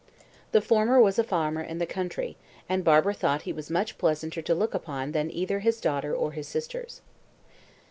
The 0.51 0.61
former 0.61 0.99
was 0.99 1.19
a 1.19 1.23
farmer 1.23 1.61
in 1.61 1.77
the 1.77 1.85
country, 1.85 2.35
and 2.67 2.83
Barbara 2.83 3.13
thought 3.13 3.43
he 3.43 3.53
was 3.53 3.69
much 3.69 3.99
pleasanter 3.99 4.41
to 4.41 4.55
look 4.55 4.73
upon 4.73 5.11
than 5.11 5.29
either 5.29 5.59
his 5.59 5.79
daughter 5.79 6.15
or 6.15 6.33
sisters. 6.41 7.01